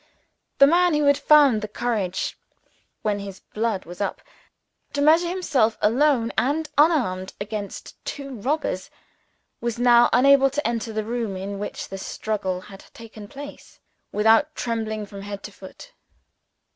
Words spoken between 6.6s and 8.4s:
unarmed against two